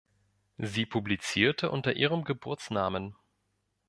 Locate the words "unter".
1.69-1.95